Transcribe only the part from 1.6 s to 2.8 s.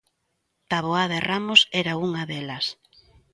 era unha delas.